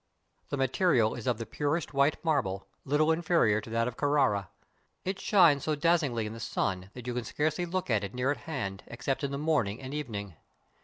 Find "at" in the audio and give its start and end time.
7.91-8.03, 8.31-8.37